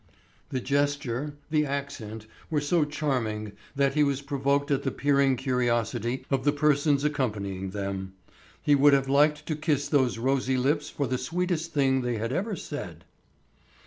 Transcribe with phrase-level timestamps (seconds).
[0.49, 6.25] The gesture, the accent were so charming that he was provoked at the peering curiosity
[6.31, 8.13] of the persons accompanying them.
[8.63, 12.33] He would have liked to kiss those rosy lips for the sweetest thing they had
[12.33, 13.05] ever said.